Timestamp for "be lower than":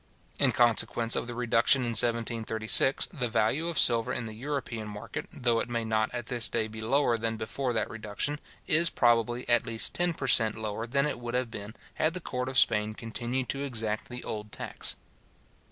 6.67-7.37